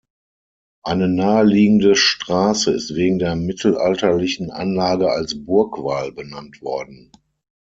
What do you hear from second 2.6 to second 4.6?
ist wegen der mittelalterlichen